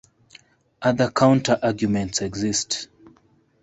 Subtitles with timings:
[0.81, 2.87] Other counter-arguments exist.